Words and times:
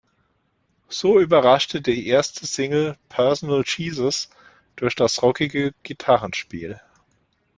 So 0.89 1.19
überraschte 1.19 1.79
die 1.79 2.07
erste 2.07 2.47
Single 2.47 2.97
"Personal 3.07 3.61
Jesus" 3.67 4.31
durch 4.75 4.95
das 4.95 5.21
rockige 5.21 5.75
Gitarrenspiel. 5.83 6.81